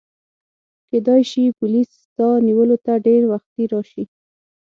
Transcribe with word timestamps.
کیدای 0.89 1.21
شي 1.31 1.43
پولیس 1.59 1.89
ستا 2.03 2.27
نیولو 2.47 2.77
ته 2.85 2.93
ډېر 3.07 3.21
وختي 3.33 3.63
راشي. 3.71 4.03